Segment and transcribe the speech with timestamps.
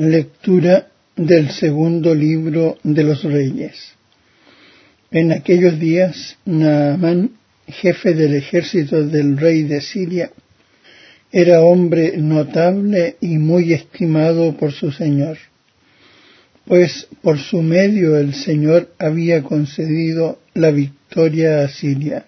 [0.00, 3.92] Lectura del segundo libro de los reyes.
[5.10, 7.32] En aquellos días, Naamán,
[7.68, 10.30] jefe del ejército del rey de Siria,
[11.30, 15.36] era hombre notable y muy estimado por su señor,
[16.64, 22.24] pues por su medio el señor había concedido la victoria a Siria,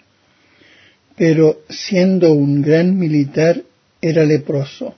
[1.17, 3.63] pero siendo un gran militar
[4.03, 4.95] era leproso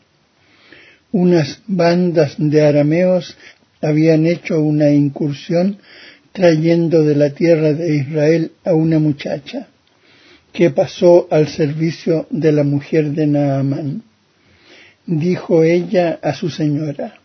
[1.14, 3.36] unas bandas de arameos
[3.80, 5.78] habían hecho una incursión
[6.32, 9.68] trayendo de la tierra de Israel a una muchacha,
[10.52, 14.02] que pasó al servicio de la mujer de Naamán.
[15.06, 17.20] Dijo ella a su señora,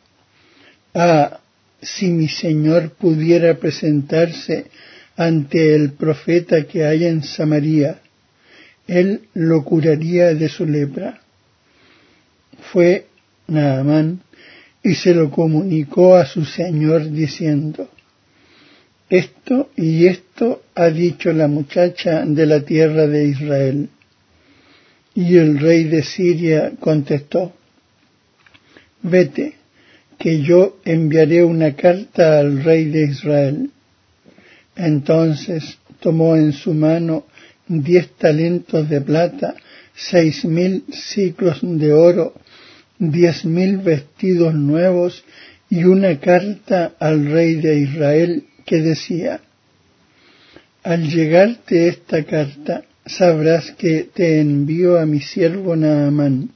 [0.93, 1.39] Ah,
[1.81, 4.65] si mi señor pudiera presentarse
[5.17, 8.01] ante el profeta que hay en Samaria,
[8.87, 11.21] él lo curaría de su lepra.
[12.71, 13.08] Fue
[13.49, 14.21] Naamán
[14.83, 17.89] y se lo comunicó a su señor diciendo,
[19.09, 23.89] esto y esto ha dicho la muchacha de la tierra de Israel.
[25.15, 27.53] Y el rey de Siria contestó,
[29.01, 29.55] vete,
[30.19, 33.71] que yo enviaré una carta al rey de Israel.
[34.75, 37.25] Entonces tomó en su mano
[37.67, 39.55] diez talentos de plata,
[39.95, 42.33] seis mil ciclos de oro,
[42.99, 45.23] diez mil vestidos nuevos
[45.69, 49.39] y una carta al rey de Israel que decía,
[50.83, 56.51] Al llegarte esta carta, sabrás que te envío a mi siervo Naamán,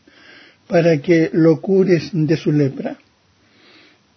[0.67, 2.97] para que lo cures de su lepra.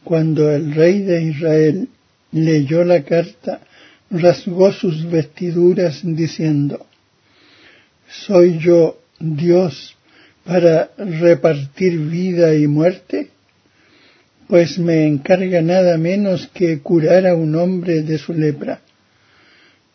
[0.04, 1.88] Cuando el rey de Israel
[2.32, 3.60] leyó la carta,
[4.10, 6.86] rasgó sus vestiduras diciendo,
[8.08, 9.95] ¿Soy yo Dios
[10.46, 13.30] para repartir vida y muerte?
[14.48, 18.80] Pues me encarga nada menos que curar a un hombre de su lepra.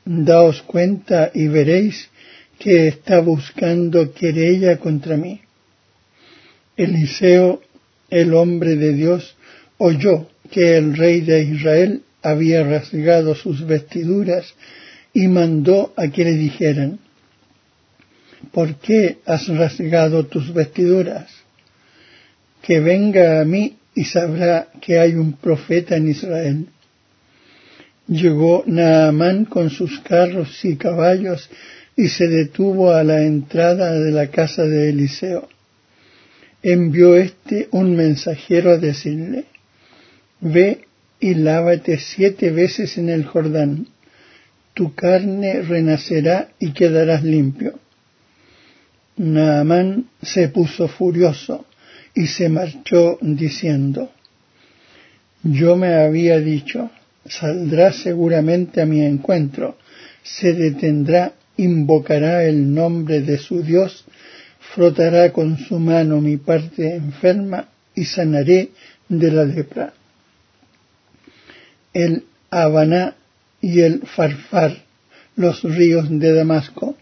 [0.04, 2.10] Daos cuenta y veréis
[2.60, 5.42] que está buscando querella contra mí.
[6.76, 7.62] Eliseo,
[8.10, 9.36] el hombre de Dios,
[9.78, 14.54] oyó que el rey de Israel había rasgado sus vestiduras
[15.14, 17.00] y mandó a que le dijeran,
[18.52, 21.30] ¿por qué has rasgado tus vestiduras?
[22.62, 26.68] Que venga a mí y sabrá que hay un profeta en Israel.
[28.08, 31.50] Llegó Naamán con sus carros y caballos
[31.96, 35.48] y se detuvo a la entrada de la casa de Eliseo.
[36.64, 39.46] Envió éste un mensajero a decirle,
[40.40, 40.86] Ve
[41.20, 43.88] y lávate siete veces en el Jordán,
[44.74, 47.81] tu carne renacerá y quedarás limpio.
[49.18, 51.66] Naamán se puso furioso
[52.16, 54.12] y se marchó diciendo,
[55.44, 56.90] Yo me había dicho,
[57.26, 59.78] saldrá seguramente a mi encuentro,
[60.24, 64.06] se detendrá, invocará el nombre de su Dios,
[64.74, 68.70] frotará con su mano mi parte enferma y sanaré
[69.10, 69.94] de la lepra.
[71.94, 73.16] El Habaná
[73.60, 74.84] y el Farfar,
[75.36, 76.96] los ríos de Damasco,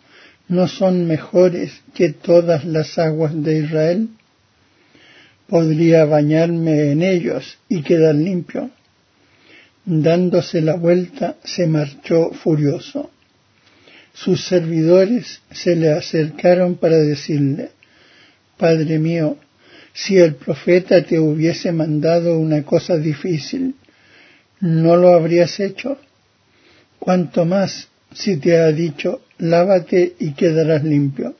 [0.49, 4.09] no son mejores que todas las aguas de Israel?
[5.47, 8.71] Podría bañarme en ellos y quedar limpio.
[9.85, 13.11] Dándose la vuelta, se marchó furioso.
[14.13, 17.69] Sus servidores se le acercaron para decirle,
[18.57, 19.37] Padre mío,
[19.93, 23.75] si el profeta te hubiese mandado una cosa difícil,
[24.59, 25.97] ¿no lo habrías hecho?
[26.97, 31.35] Cuanto más si te ha dicho, lávate y quedarás limpio.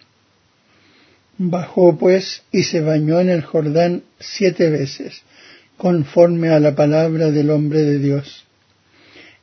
[1.37, 5.21] Bajó pues y se bañó en el Jordán siete veces,
[5.77, 8.45] conforme a la palabra del hombre de Dios.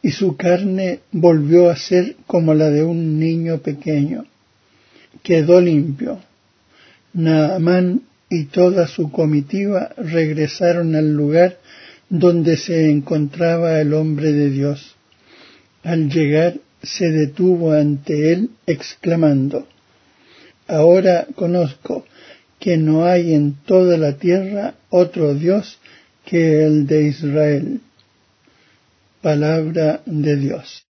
[0.02, 4.26] Y su carne volvió a ser como la de un niño pequeño.
[5.22, 6.20] Quedó limpio.
[7.12, 11.58] Naamán y toda su comitiva regresaron al lugar
[12.08, 14.96] donde se encontraba el hombre de Dios.
[15.82, 19.66] Al llegar se detuvo ante él exclamando,
[20.68, 22.04] Ahora conozco
[22.58, 25.78] que no hay en toda la tierra otro Dios
[26.24, 27.80] que el de Israel.
[29.22, 30.85] Palabra de Dios.